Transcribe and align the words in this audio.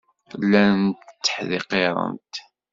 Llant 0.41 1.01
tteḥdiqirent. 1.15 2.33